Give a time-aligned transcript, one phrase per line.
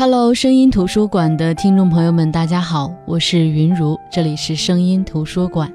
[0.00, 5.70] Hello，声音图书馆的听众朋友们，大家好，我是云如，这里是声音图书馆。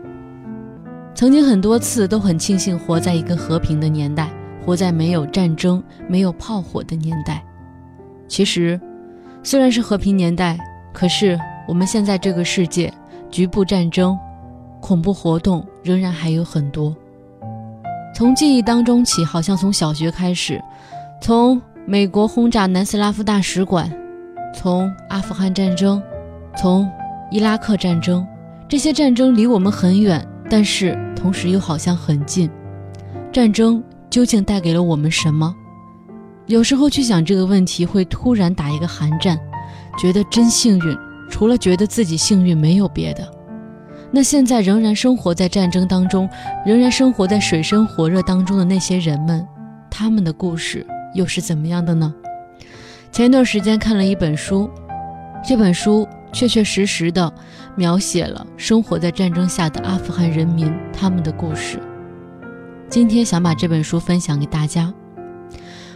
[1.14, 4.32] 曾经很多次都很庆幸活在一个和平的年代，
[4.66, 7.46] 活在没有战争、没有炮火的年代。
[8.28, 8.82] 其实，
[9.44, 10.58] 虽然是和平年代，
[10.92, 12.92] 可是我们现在这个世界，
[13.30, 14.18] 局部战争、
[14.82, 16.96] 恐怖活动仍然还有很多。
[18.16, 20.60] 从记忆当中起，好像从小学开始，
[21.22, 23.88] 从美国轰炸南斯拉夫大使馆。
[24.56, 26.02] 从阿富汗战争，
[26.58, 26.90] 从
[27.30, 28.26] 伊拉克战争，
[28.70, 32.50] 这些战争离我们很远，但是同时又好像很近。
[33.34, 35.54] 战争究竟带给了我们什么？
[36.48, 39.38] 有时候去想这个问题，会突然打一个寒战，
[40.00, 40.98] 觉得真幸运。
[41.30, 43.28] 除了觉得自己幸运，没有别的。
[44.12, 46.30] 那现在仍然生活在战争当中，
[46.66, 49.46] 仍然生活在水深火热当中的那些人们，
[49.90, 52.14] 他们的故事又是怎么样的呢？
[53.16, 54.70] 前一段时间看了一本书，
[55.42, 57.34] 这本书确确实实的
[57.74, 61.80] 描写了生活在战争下的阿富汗人民他们的故事。
[62.90, 64.94] 今天想把这本书分享给大家，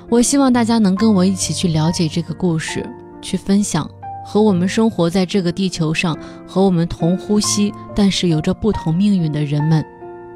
[0.08, 2.90] 我希望大家能跟我一起去了解这个故事，
[3.22, 3.86] 去分享
[4.26, 9.86] 和我们生活在这个地球上和我们同呼吸，但是有着不同命运的人们，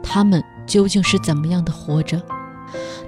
[0.04, 2.22] 他们究竟是怎么样的活着。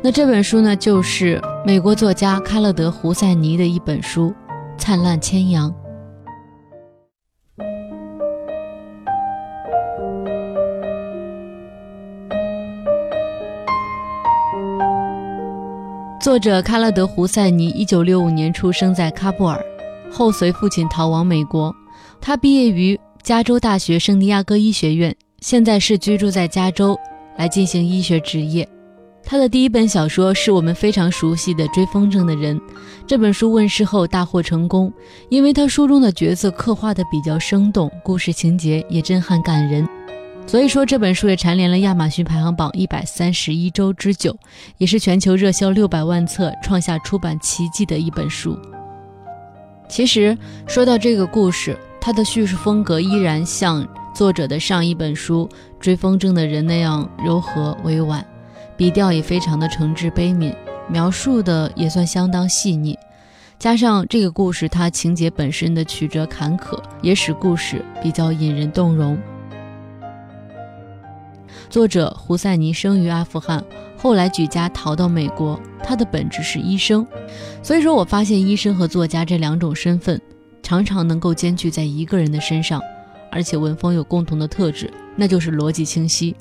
[0.06, 4.30] 那这本书呢，就是美国作家开勒德·胡塞尼的一本书
[4.78, 5.68] 《灿烂千阳》。
[16.22, 19.60] 作者开勒德·胡塞尼，一九六五年出生在喀布尔，
[20.12, 21.76] 后随父亲逃亡美国。
[22.22, 26.96] 他毕业于加州大学圣地亚哥医学院，现在是居住在加州，
[27.38, 28.70] 来进行医学职业。
[29.28, 32.56] 他的第一本小说是我们非常熟悉的《追风筝的人》。
[33.08, 34.94] 这本书问世后大获成功，
[35.30, 39.88] 因为他书中的角色刻画的比较生动，故事情节也震撼感人。
[40.46, 44.38] 所以说这本书也蝉联了亚马逊排行榜一百三十一周之久，
[44.78, 48.56] 也是全球热销六百万册，创下出版奇迹的一本书。
[49.90, 50.38] 其实
[50.68, 55.50] 说到这个故事，它的叙事风格依然像作者的上一本书
[55.80, 58.24] 《追风筝的人》那样柔和委婉。
[58.78, 60.54] 笔调也非常的诚挚悲悯，
[60.90, 62.98] 描述的也算相当细腻，
[63.58, 69.18] 加上这个故事它情节本身的曲折坎坷，也使故事比较引人动容。
[71.70, 73.64] 作者胡塞尼生于阿富汗，
[73.98, 77.08] 后来举家逃到美国，他的本职是医生，
[77.64, 80.22] 所以说我发现医生和作家这两种身份
[80.62, 82.82] 常常能够兼具在一个人的身上，
[83.32, 86.36] 而且文风有共同的特质，那就是逻辑清晰。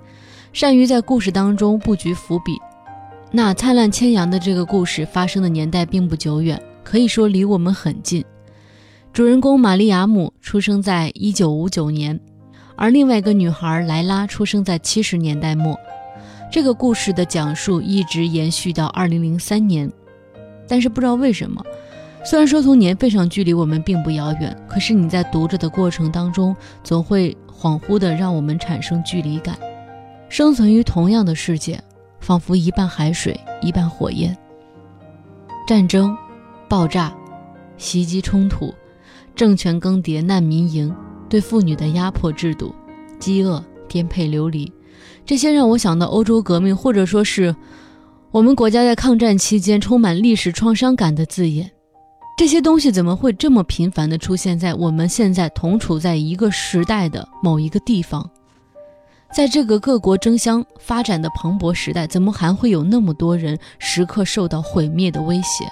[0.55, 2.57] 善于在故事当中布局伏笔。
[3.33, 8.25] 那灿烂千阳的这个故事发生的年代并不久远，可以说离我们很近。
[9.13, 12.21] 主人公玛丽亚姆出生在一九五九年，
[12.77, 15.77] 而另外一个女孩莱拉出生在七十年代末。
[16.53, 19.91] 这个故事的讲述一直延续到二零零三年，
[20.69, 21.61] 但是不知道为什么，
[22.25, 26.55] 虽然说从年份上距离我们并不遥远，可是你在读着的过程当中，
[26.85, 29.59] 总会恍惚的让我们产生距离感。
[30.35, 31.81] 生存于同样的世界，
[32.19, 34.37] 仿佛一半海水，一半火焰。
[35.65, 36.13] 战争、
[36.69, 37.15] 爆炸、
[37.77, 38.75] 袭击、冲突、
[39.37, 40.93] 政权更迭、难民营、
[41.29, 42.75] 对妇女的压迫制度、
[43.21, 44.73] 饥饿、颠沛流离，
[45.25, 47.55] 这些让我想到欧洲革命，或者说是
[48.33, 51.71] 我们国家在抗战期间充满历史创伤感的字眼。
[52.37, 58.29] 这些东西怎么会这么频繁地出现在我们现在同处在一个时代的某一个地方？
[59.35, 65.69] 在这个各国争相发展的蓬勃时代，怎么还会有那么多人时刻受到毁灭的威胁？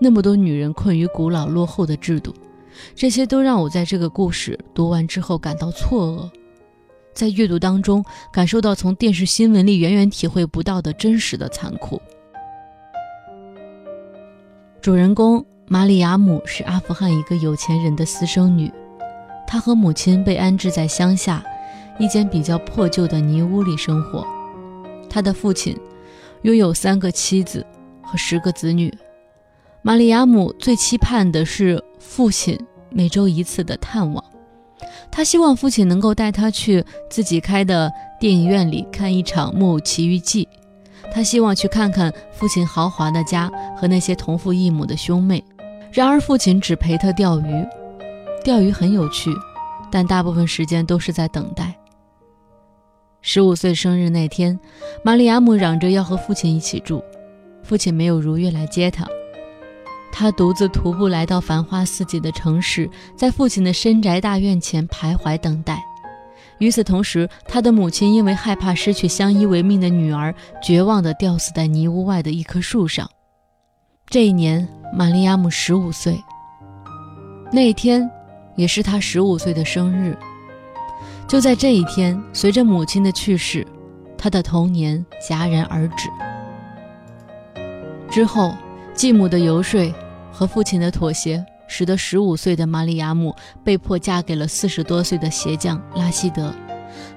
[0.00, 2.34] 那么多女人困于古老落后的制度，
[2.94, 6.30] 这些都让我在这个故事读完之后感到错愕，
[7.12, 12.00] 在阅读当中感受到从电视新闻里远远体会不到的真实的残酷。
[14.80, 18.72] 主人公玛里亚姆是阿富汗一个有钱人的私生女，
[19.46, 21.44] 她和母亲被安置在乡下。
[21.98, 24.26] 一间比较破旧的泥屋里生活，
[25.08, 25.78] 他的父亲
[26.42, 27.64] 拥有三个妻子
[28.02, 28.92] 和十个子女。
[29.82, 32.58] 玛利亚姆最期盼的是父亲
[32.88, 34.24] 每周一次的探望，
[35.10, 40.48] 他希望父亲能够带他去自己开的电影院里看一场《木偶奇遇记》，
[41.12, 45.42] 他希望去看看父亲豪华的家和那些同父异母的兄妹。
[45.92, 47.66] 然而，父亲只陪他钓鱼，
[48.42, 49.30] 钓鱼很有趣，
[49.90, 51.74] 但大部分时间都是在等待。
[53.24, 54.58] 十五岁生日那天，
[55.04, 57.00] 玛利亚姆嚷着要和父亲一起住，
[57.62, 59.06] 父亲没有如约来接她。
[60.10, 65.80] 他独自徒步来到繁花似锦的城市，在父亲的深宅大院前徘徊等待。
[66.58, 73.08] 与此同时，他的母亲因为害怕失去相依为命的女儿，绝望地吊死在泥屋外的一棵树上。
[74.08, 76.20] 这一年，玛利亚姆十五岁。
[77.52, 78.10] 那一天，
[78.56, 80.18] 也是他十五岁的生日。
[81.32, 83.66] 就在这一天，随着母亲的去世，
[84.18, 86.10] 他的童年戛然而止。
[88.10, 88.54] 之后，
[88.92, 89.90] 继母的游说
[90.30, 91.42] 和父亲的妥协。
[91.66, 93.34] 使得十五岁的玛利亚姆
[93.64, 96.52] 被迫嫁给了四十多岁的鞋匠拉希德，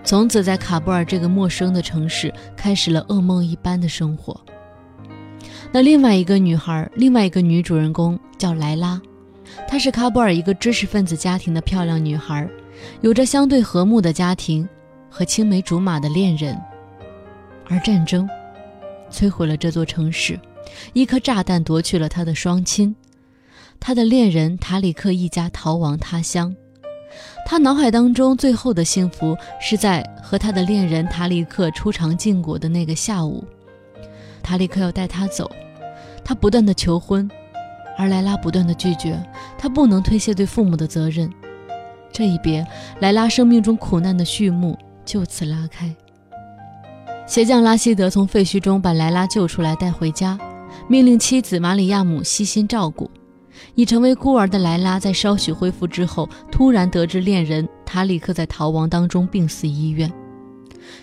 [0.01, 4.39] 从此在卡布尔这个陌生的城市开始了噩梦一般的生活。
[5.73, 9.01] 那另外一个女孩，另外一个女主人公叫莱拉，
[9.67, 12.47] 她是喀布尔一个知识分子家庭的漂亮女孩，
[13.01, 14.67] 有着相对和睦的家庭
[15.09, 16.59] 和青梅竹马的恋人。
[17.67, 18.29] 而战争
[19.09, 20.39] 摧毁了这座城市，
[20.93, 22.95] 一颗炸弹夺去了他的双亲。
[23.79, 26.55] 他的恋人塔里克一家逃亡他乡，
[27.45, 33.43] 他脑海当中最后的幸福是在和他的恋人塔里克出尝禁果的那个下午。
[34.41, 35.51] 塔里克要带他走，
[36.23, 37.29] 他不断的求婚，
[37.97, 39.21] 而莱拉不断的拒绝，
[39.57, 41.29] 他不能推卸对父母的责任。
[42.15, 42.65] 这一别，
[43.01, 45.93] 莱拉生命中苦难的序幕就此拉开。
[47.27, 50.39] 鞋匠拉希德从废墟中把莱拉救出来带回家，
[50.87, 53.11] 命令妻子玛里亚姆悉心照顾。
[53.73, 60.09] 已成为孤儿的莱拉，在稍许恢复之后，突然得知恋人塔里克在逃亡当中病死医院。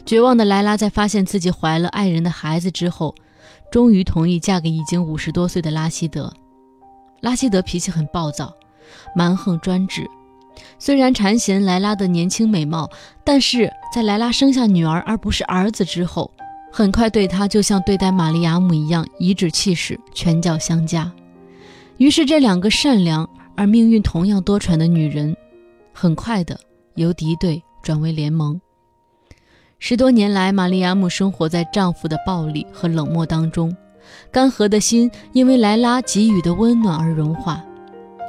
[0.07, 3.15] 绝望的莱拉在发现自己怀了爱人的孩子之后，
[3.71, 6.33] 终于同意嫁给已经五十多岁的拉希德。
[7.21, 8.51] 拉希德脾气很暴躁，
[9.15, 10.09] 蛮横专制。
[10.79, 12.91] 虽然馋嫌莱拉的年轻美貌，
[13.25, 16.31] 但是在莱拉生下女儿而不是儿子之后，
[16.73, 21.11] 很快对她就像对待玛利亚姆一样颐指气使，拳脚相加。
[21.99, 25.37] 于是，这两个善良而命运同样多舛的女人，
[25.93, 26.59] 很快的
[26.95, 28.61] 由敌对转为联盟。
[29.79, 33.77] 十多年来，玛利亚姆生活在丈夫的暴力和冷漠当中，
[34.31, 37.63] 干涸的心因为莱拉给予的温暖而融化。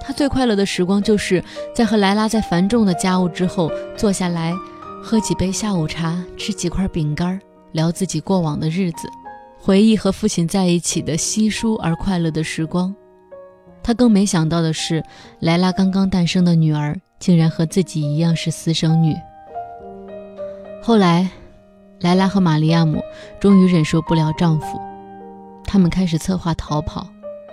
[0.05, 1.41] 她最快乐的时光，就是
[1.73, 4.53] 在和莱拉在繁重的家务之后坐下来，
[5.01, 7.39] 喝几杯下午茶，吃几块饼干，
[7.71, 9.07] 聊自己过往的日子，
[9.57, 12.94] 回忆和父亲在一起的稀疏而快乐的时光。
[13.81, 15.01] 他更没想到的是，
[15.39, 19.15] 莱拉刚刚诞生的女儿竟然和自己一样是私生女。
[20.81, 21.29] 后来，
[22.01, 23.01] 莱拉和玛利亚姆
[23.39, 24.79] 终于忍受不了丈夫，
[25.63, 27.07] 他们开始策划逃跑。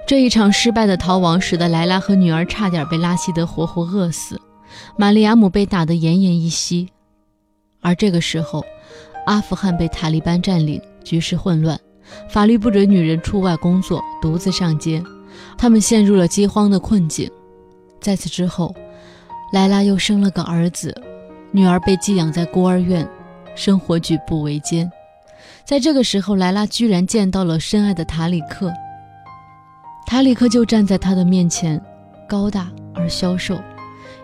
[0.06, 4.40] 这一场失败的逃亡，使得莱拉和女儿差点被拉希德活活饿死，
[4.96, 6.88] 玛利亚姆被打得奄奄一息。
[7.80, 8.64] 而这个时候，
[9.26, 11.78] 阿富汗被塔利班占领，局势混乱，
[12.28, 15.02] 法律不准女人出外工作，独自上街。
[15.56, 17.30] 他们陷入了饥荒的困境。
[18.00, 18.74] 在此之后，
[19.52, 20.92] 莱拉又生了个儿子，
[21.52, 23.08] 女儿被寄养在孤儿院，
[23.54, 24.90] 生活举步维艰。
[25.64, 28.72] 在这个时候，莱拉居然见到了深爱的塔里克。
[30.10, 31.80] 塔里克就站在他的面前，
[32.28, 33.56] 高大而消瘦，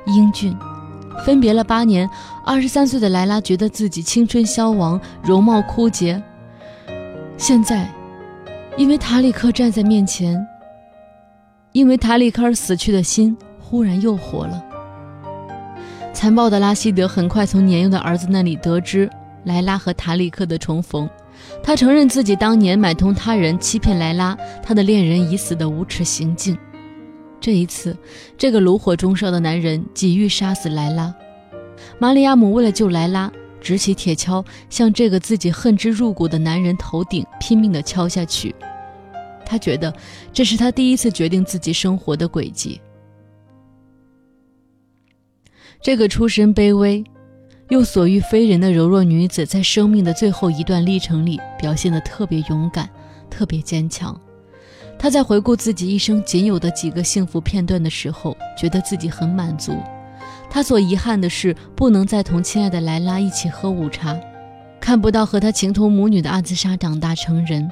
[0.06, 0.52] 英俊。
[1.24, 2.10] 分别了八年，
[2.44, 6.20] 二十三岁的莱拉觉得自己青春消亡，容貌枯竭。
[7.36, 7.88] 现在，
[8.76, 10.44] 因为塔里克站在面前。
[11.70, 14.60] 因为塔里克而死去的心忽然又活了。
[16.12, 19.08] 残暴的拉希德很快从年幼的儿子那里得知
[19.44, 21.08] 莱拉和塔里克的重逢，
[21.62, 26.56] 他承认自己当年买通他人欺骗莱拉，他的恋人已死的无耻行径。
[27.40, 27.96] 这一次，
[28.36, 31.14] 这个炉火中烧的男人急欲杀死莱拉。
[31.98, 38.54] 玛利亚姆为了救莱拉，执起铁锹向这个自己恨之入骨的男人头顶拼命地敲下去。
[39.44, 39.94] 他觉得
[40.32, 42.80] 这是他第一次决定自己生活的轨迹。
[45.80, 47.04] 这个出身卑微
[47.68, 52.88] 又所遇非人的柔弱女子，在生命的最后一段历程里，表现得特别勇敢，
[53.28, 54.18] 特别坚强。
[54.98, 59.76] 她在回顾自己一生仅有的几个幸福片段的时候，觉得自己很满足。
[60.48, 64.16] 她所遗憾的是，不能再同亲爱的莱拉一起喝午茶，
[64.80, 67.68] 看不到和她情同母女的阿兹莎长大成人。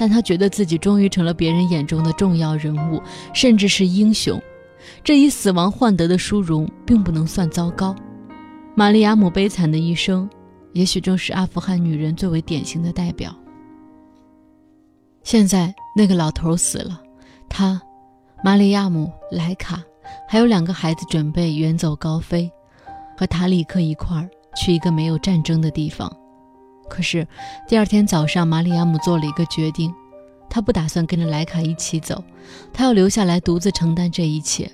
[0.00, 3.02] 但他觉得自己终于成了别人眼中的重要人物，
[3.34, 4.40] 甚至是英雄。
[5.02, 7.96] 这以死亡换得的殊荣，并不能算糟糕。
[8.78, 10.30] 玛利亚姆悲惨的一生，
[10.72, 13.34] 也许正是阿富汗女人最为典型的代表。
[15.24, 17.02] 现在那个老头死了，
[17.48, 17.82] 他、
[18.44, 19.82] 玛利亚姆、莱卡，
[20.28, 22.48] 还有两个孩子，准备远走高飞，
[23.16, 26.08] 和塔里克一块儿去一个没有战争的地方。
[26.88, 27.26] 可是，
[27.66, 29.92] 第二天早上，玛利亚姆做了一个决定，
[30.48, 32.22] 他不打算跟着莱卡一起走，
[32.72, 34.70] 他要留下来独自承担这一切。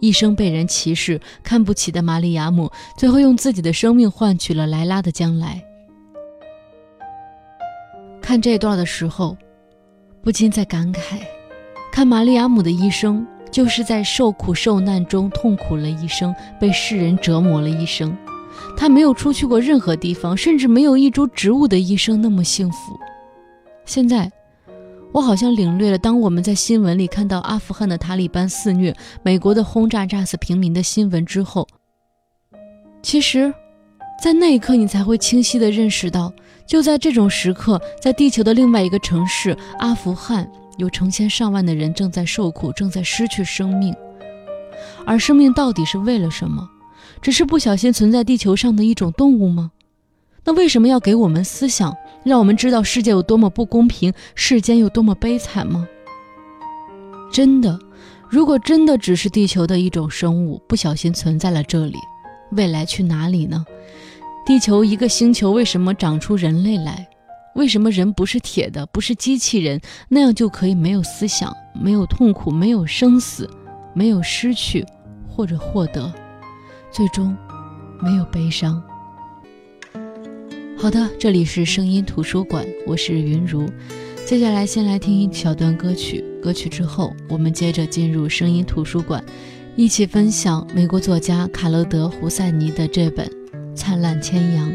[0.00, 5.62] 一生被人歧视、看不起的玛利亚姆，最后用自己的生命换取了莱拉的将来。
[8.20, 9.36] 看这段的时候，
[10.22, 11.20] 不禁在感慨：
[11.92, 18.16] 看玛利亚姆的一生，就是在受苦受难中痛苦了一生，被世人折磨了一生。
[18.76, 22.98] 他没有出去过任何地方，甚至没有一株植物的一生那么幸福。
[23.84, 24.30] 现在。
[25.12, 31.66] 我好像领略了，当我们在新闻里看到阿富汗的塔利班肆虐、美国的轰炸炸死平民的新闻之后，
[33.02, 33.52] 其实，
[34.22, 36.32] 在那一刻，你才会清晰地认识到，
[36.66, 43.94] 就在这种时刻，在地球的另外一个城市阿富汗，有成千上万的人正在受苦，正在失去生命。
[45.06, 46.68] 而生命到底是为了什么？
[47.22, 49.70] 只是不小心存在地球上的一种动物吗？
[50.46, 51.94] 那为什么要给我们思想？
[52.22, 55.86] 让我们知道世界有多么不公平，世间有多么悲惨吗？
[57.32, 57.78] 真的，
[58.28, 61.96] 如果真的只是地球的一种生物不小心存在了这里，
[62.52, 63.64] 未来去哪里呢？
[64.44, 67.08] 地球一个星球为什么长出人类来？
[67.56, 73.48] 为什么人不是铁的，不是机器人，那样就可以没有思想，没有痛苦，没有生死，
[73.94, 74.84] 没有失去
[75.28, 76.12] 或者获得，
[76.90, 77.36] 最终
[78.00, 78.82] 没有悲伤？
[80.78, 83.66] 好的，这里是声音图书馆，我是云如。
[84.26, 89.24] 接下来先来听一小段歌曲，歌曲之后我们接着进入声音图书馆，
[89.74, 93.26] 一起分享美国作家卡勒德·胡塞尼的这本
[93.74, 94.70] 《灿烂千阳》。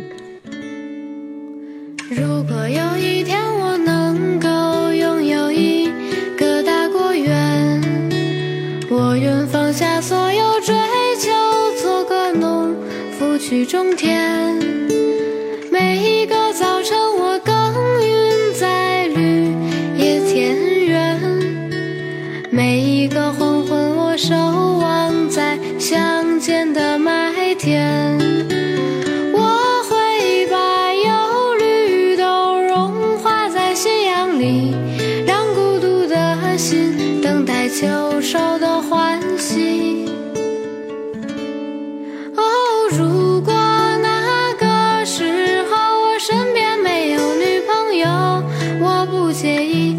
[2.10, 5.88] 如果有一天我能够拥有一
[6.36, 7.79] 个大果园，
[8.89, 10.75] 我愿放下所有追
[11.20, 11.29] 求，
[11.81, 12.75] 做个农
[13.12, 14.81] 夫去种田。
[49.41, 49.90] 好的，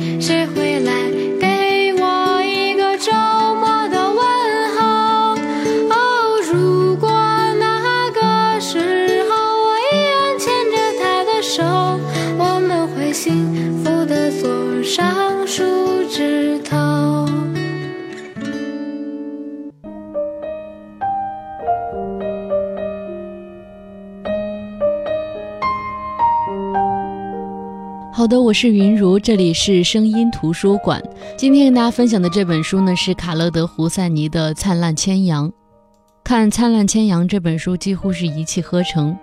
[28.53, 31.03] 我是云如，这里是声音图书馆。
[31.39, 35.49] 今天跟大家分享的这本书呢，是卡勒德·胡塞尼的《灿烂千阳》。
[36.23, 39.17] 看《灿烂千阳》这本书，几乎是一气呵成。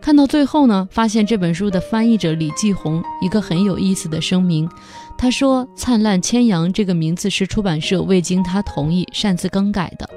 [0.00, 4.68] 看到最后呢，发现这本书的翻译者李继红一个很有意思的声明，
[5.16, 10.10] 他说：“灿烂千阳”这个名字是出版社未经他同意擅自更改的。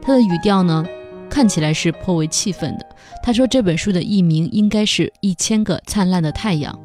[0.00, 0.86] 他的语调呢，
[1.28, 2.86] 看起来是颇为气愤的。
[3.24, 6.78] 他说这本书的译名应该是一千个灿烂的太阳。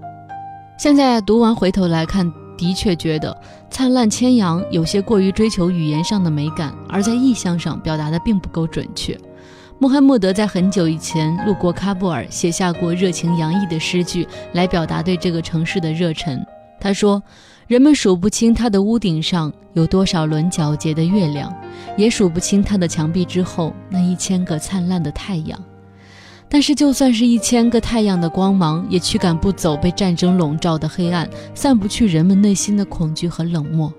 [0.80, 3.34] 现在读完回头来看，的确觉得
[3.70, 9.20] 《灿烂千阳》有些过于追求语言上的美感，而在意象上表达的并不够准确。
[9.78, 16.42] 穆罕默德在很久以前路过喀布尔，写下过热情洋溢的诗句来表达对这个城市的热忱。
[16.80, 17.22] 他说
[17.68, 21.54] ：“人们数不清它的屋顶上有多少轮皎洁的月亮，
[21.98, 25.62] 也数不清它的墙壁之后那一千个灿烂的太阳。”
[26.52, 33.94] 但是，就算是一千个太阳的光芒，也驱赶不走被战争笼罩的黑暗，散不去人们内心的恐惧和冷漠。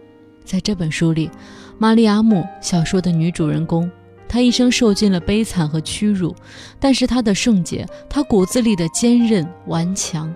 [0.45, 1.31] 在这本书里，
[1.79, 3.89] 玛丽亚姆小说的女主人公，
[4.29, 6.35] 她一生受尽了悲惨和屈辱，
[6.81, 10.35] 但是她的圣洁，她骨子里的坚韧顽强，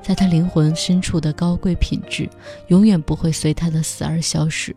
[0.00, 2.30] 在她灵魂深处的高贵品质，
[2.68, 4.72] 永远不会随她的死而消失。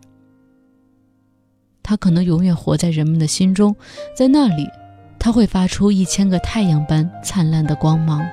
[1.84, 3.76] 她可能永远活在人们的心中，
[4.16, 4.66] 在那里。
[5.22, 8.26] 它会发出一千个太阳般灿烂的光芒。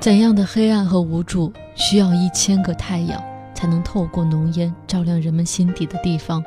[0.00, 3.22] 怎样的黑暗和无助，需要一千个太阳
[3.54, 6.42] 才能透过浓烟照亮人们心底的地方，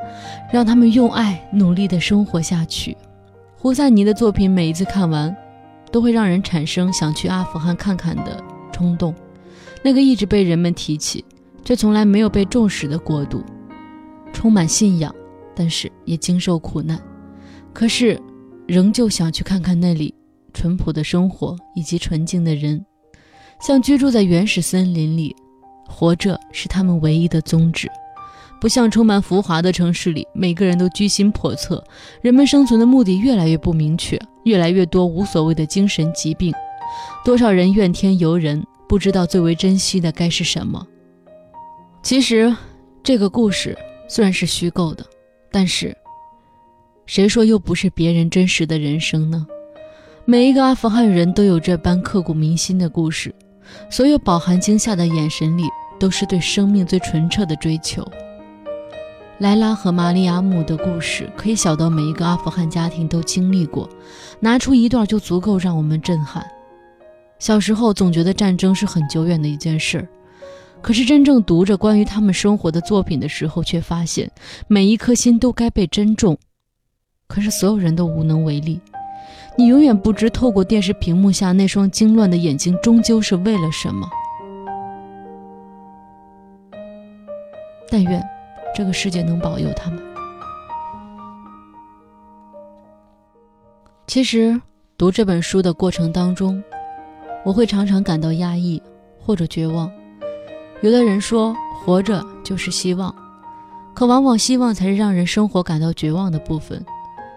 [0.51, 2.97] 让他们用爱努力的生活下去。
[3.55, 5.33] 胡塞尼的作品每一次看完，
[5.91, 9.13] 都会让人产生想去阿富汗看看的冲动。
[9.83, 11.23] 那个一直被人们提起，
[11.63, 13.43] 却从来没有被重视的国度，
[14.33, 15.13] 充满信仰。
[15.55, 17.01] 但是也经受苦难，
[17.73, 18.19] 可是
[18.67, 20.13] 仍旧想去看看那里
[20.53, 22.85] 淳朴的生活以及纯净的人。
[23.61, 25.35] 像居住在原始森林里，
[25.87, 27.89] 活着是他们唯一的宗旨。
[28.59, 31.83] 不像充满浮华的城市里，每个人都居心叵测，
[32.21, 36.53] 人们生存的目的越来越不明确，越来越多无所谓的精神疾病，
[37.23, 40.85] 多少人怨天尤人，不知道最为珍惜的该是什么。
[42.01, 42.55] 其实，
[43.03, 45.05] 这个故事虽然是虚构的，
[45.55, 45.95] 但是，
[47.05, 49.47] 谁说又不是别人真实的人生呢？
[50.25, 53.33] 每一个阿富汗人都有这般刻骨铭心的故事，
[53.89, 55.63] 所有饱含惊吓的眼神里，
[55.97, 58.05] 都是对生命最纯澈的追求。
[59.37, 63.89] 莱拉和玛利亚姆的故事，可以小到每一个阿富汗家庭都经历过，
[64.41, 66.45] 拿出一段就足够让我们震撼。
[67.39, 70.05] 小时候总觉得战争是很久远的一件事，
[70.85, 74.29] 可是真正读着关于他们生活的作品的时候，却发现
[74.67, 76.37] 每一颗心都该被珍重。
[77.27, 78.79] 可是所有人都无能为力，
[79.57, 84.07] 你永远不知透过电视屏幕下那双惊乱的眼睛，终究是为了什么。
[87.89, 88.23] 但愿。
[88.75, 89.99] 这个世界能保佑他们。
[94.05, 94.61] 其实
[94.99, 96.63] 读这本书的过程当中，
[97.43, 98.79] 我会常常感到压抑
[99.19, 99.91] 或者绝望。
[100.81, 103.13] 有的人说，活着就是希望，
[103.93, 106.83] 可往往希望才是让人生活感到绝望的部分。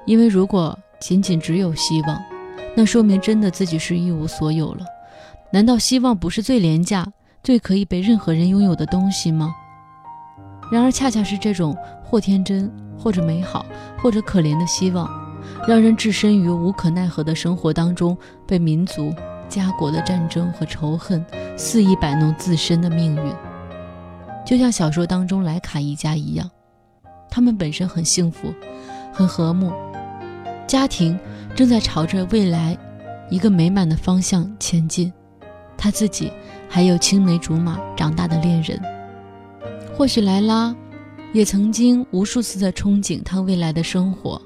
[0.07, 2.21] 因为如果仅仅只有希望，
[2.75, 4.85] 那说明真的自己是一无所有了。
[5.51, 7.07] 难道希望不是最廉价、
[7.43, 9.55] 最可以被任何人拥有的东西吗？
[10.71, 13.65] 然而，恰恰是这种或天真，或者美好，
[14.03, 15.09] 或者可怜的希望，
[15.67, 18.17] 让人置身于无可奈何的生活当中，
[18.47, 19.15] 被民族、
[19.49, 21.25] 家国的战争和仇恨
[21.57, 23.33] 肆意摆弄自身的命运。
[24.47, 26.51] 就像小说当中莱卡一家一样，
[27.31, 28.53] 他们本身很幸福，
[29.13, 29.73] 很和睦，
[30.67, 31.19] 家庭
[31.55, 32.77] 正在朝着未来
[33.29, 35.13] 一个美满的方向前进。
[35.77, 36.33] 他自己
[36.69, 38.81] 还有青梅竹马长大的恋人。
[39.95, 40.75] 或许莱拉，
[41.33, 44.41] 也曾经无数次的憧憬他未来的生活，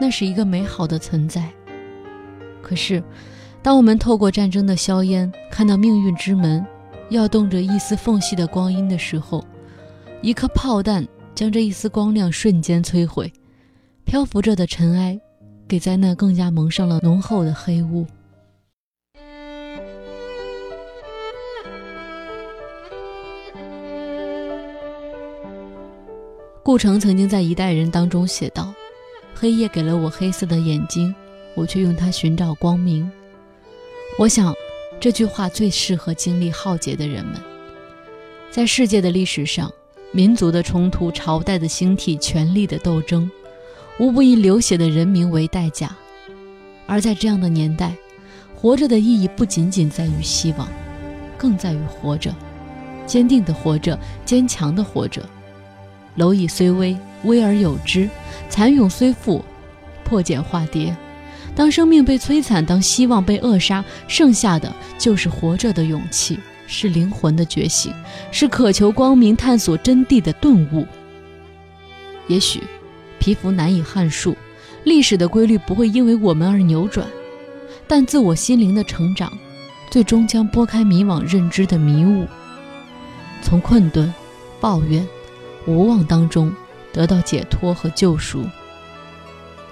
[0.00, 1.48] 那是一个美好的存在。
[2.62, 3.02] 可是，
[3.62, 6.64] 当我们透过战争的硝烟，看到命运之门
[7.10, 9.44] 要动着一丝缝隙的光阴的时候，
[10.22, 13.30] 一颗炮弹将这一丝光亮瞬间摧毁，
[14.04, 15.20] 漂浮着的尘埃，
[15.68, 18.06] 给灾难更加蒙上了浓厚的黑雾。
[26.62, 28.72] 顾城曾经在一代人当中写道
[29.36, 31.14] ：“黑夜给了我黑色的眼睛，
[31.54, 33.10] 我却用它寻找光明。”
[34.18, 34.54] 我想，
[35.00, 37.40] 这句话最适合经历浩劫的人们。
[38.50, 39.72] 在世界的历史上，
[40.12, 43.30] 民族的冲突、朝代的兴替、权力的斗争，
[43.98, 45.96] 无不以流血的人民为代价。
[46.86, 47.94] 而在这样的年代，
[48.54, 50.68] 活着的意义不仅仅在于希望，
[51.38, 52.34] 更在于活着，
[53.06, 55.24] 坚定的活着，坚强的活着。
[56.16, 56.94] 蝼蚁虽微，
[57.24, 58.06] 微而有之；
[58.50, 59.42] 蚕蛹虽富，
[60.04, 60.94] 破茧化蝶。
[61.54, 67.92] 当生命被摧残，当希望被扼杀，剩下的就是活着的勇气，是灵魂的觉醒，
[68.30, 70.86] 是渴求光明、探索真谛的顿悟。
[72.28, 72.62] 也许，
[73.18, 74.36] 皮肤难以撼树，
[74.84, 77.06] 历史的规律不会因为我们而扭转，
[77.86, 79.32] 但自我心灵的成长，
[79.90, 82.26] 最终将拨开迷惘认知的迷雾，
[83.42, 84.12] 从困顿、
[84.60, 85.06] 抱怨。
[85.66, 86.50] 无望当中
[86.90, 88.46] 得到解脱和救赎，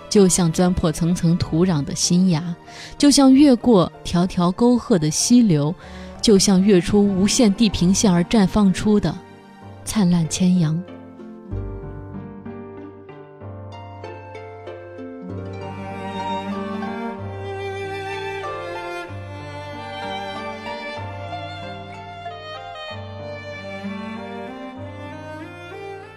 [0.09, 2.55] 就像钻破层层土壤的新芽，
[2.97, 5.75] 就像越过条条沟壑的溪流，
[6.23, 9.15] 就像跃出无限地平线而绽放出的
[9.85, 10.83] 灿烂千阳。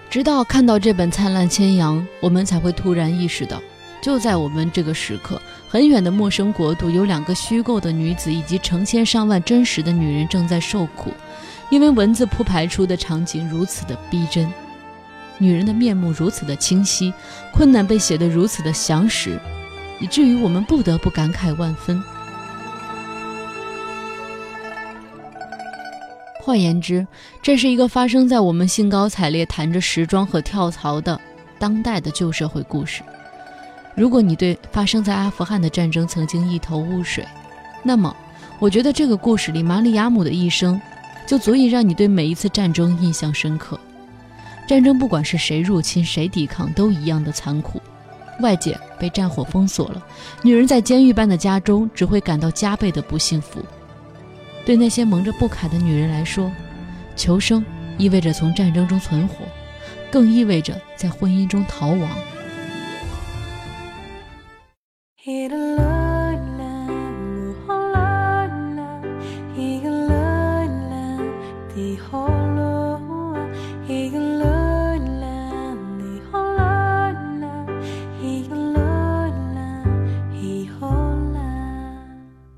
[0.09, 3.61] 直到看到这本《灿烂千阳》，我们才会突然意识到，
[4.01, 11.11] 就在我们这个时刻，很远的陌生国度，有两个虚构的女子以及成千上万真实的女人正在受苦，
[11.69, 14.51] 因为文字铺排出的场景如此的逼真，
[15.37, 17.13] 女人的面目如此的清晰，
[17.53, 19.39] 困难被写得如此的详实，
[19.99, 22.03] 以至于我们不得不感慨万分。
[26.43, 27.05] 换言之，
[27.43, 31.21] 这是一个发生在我们兴高采烈谈着时装和跳槽的
[31.59, 33.03] 当代的旧社会故事。
[33.95, 37.25] 如果你对发生在阿富汗的战争曾经一头雾水，
[37.83, 38.15] 那么
[38.59, 40.79] 我觉得这个故事里玛利亚姆的一生
[41.27, 43.79] 就足以让你对每一次战争印象深刻。
[44.67, 47.81] 战争不管是谁入侵谁抵抗，都一样的残酷。
[48.39, 50.01] 外界被战火封锁了，
[50.41, 53.59] 女人在监狱般的家中只会感到加倍的不幸福。
[54.65, 56.49] 对那些蒙着布卡的女人来说，
[57.15, 57.63] 求生
[57.97, 59.45] 意味着从战争中存活，
[60.09, 62.09] 更意味着在婚姻中逃亡。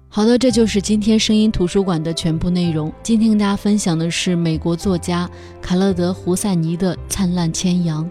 [0.09, 2.93] 好的，这就是今天声音图书馆的全部内容。
[3.01, 5.29] 今天跟大家分享的是美国作家
[5.61, 8.05] 卡勒德·胡赛尼的《灿烂千阳》。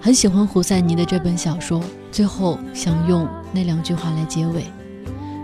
[0.00, 4.64] 很喜欢胡赛尼的这本小说，最后想用那两句话来结尾：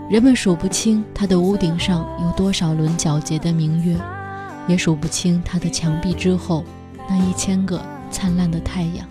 [0.09, 3.97] 人们数不清他的屋顶上有多少轮皎洁的明月，
[4.67, 6.63] 也数不清他的墙壁之后
[7.07, 9.07] 那一千个灿烂的太阳。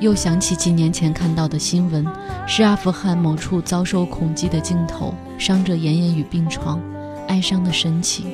[0.00, 2.04] 又想起几年前看到的新闻，
[2.46, 6.80] 是阿富汗某处遭受恐击的镜头，伤者奄奄与病床，
[7.28, 8.26] 哀伤的神情。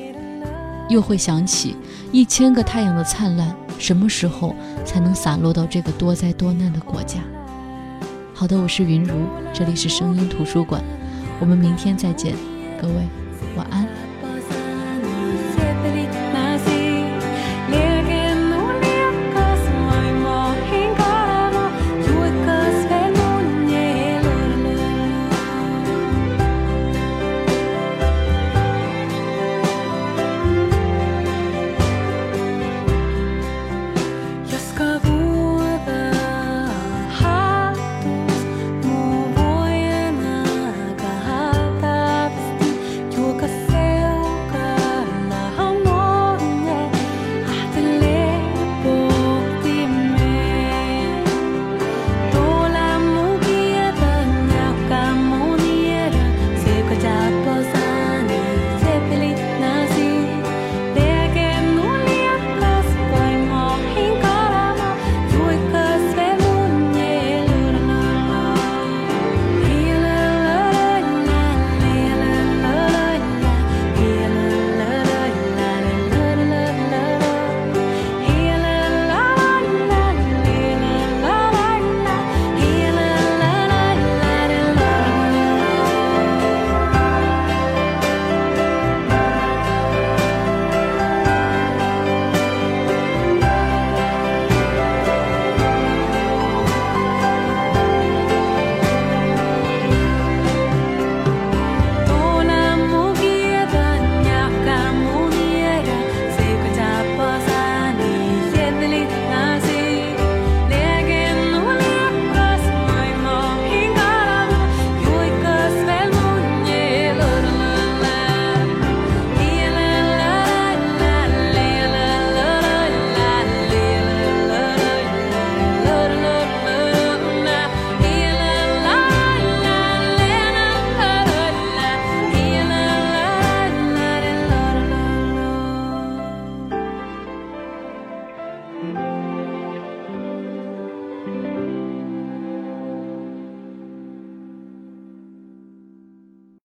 [0.89, 1.77] 又会想起
[2.11, 7.19] 一千个太阳的灿烂，什么时候才能洒落到这个多灾多难的国家？
[8.41, 9.13] 好的，我是云如，
[9.53, 10.83] 这里是声音图书馆，
[11.39, 12.33] 我们明天再见，
[12.81, 12.95] 各位
[13.55, 14.00] 晚安。